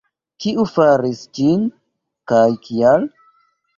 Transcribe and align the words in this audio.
Kiu 0.43 0.63
faris 0.69 1.21
ĝin, 1.39 1.67
kaj 2.33 2.43
kial? 2.65 3.07